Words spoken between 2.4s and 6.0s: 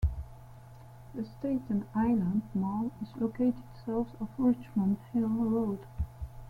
Mall is located south of Richmond Hill Road.